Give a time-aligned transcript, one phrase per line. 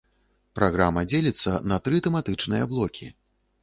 [0.59, 3.17] Праграма дзеліцца на тры тэматычныя блокі.